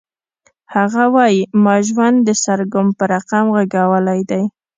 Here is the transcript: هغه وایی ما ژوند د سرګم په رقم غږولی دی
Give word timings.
هغه 0.75 1.03
وایی 1.15 1.39
ما 1.63 1.75
ژوند 1.87 2.17
د 2.23 2.29
سرګم 2.43 2.87
په 2.97 3.03
رقم 3.13 3.45
غږولی 3.55 4.21
دی 4.29 4.43